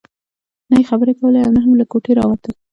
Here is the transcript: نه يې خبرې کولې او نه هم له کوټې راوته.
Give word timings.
نه 0.69 0.75
يې 0.79 0.85
خبرې 0.89 1.13
کولې 1.19 1.39
او 1.45 1.51
نه 1.55 1.59
هم 1.65 1.73
له 1.79 1.85
کوټې 1.91 2.11
راوته. 2.19 2.49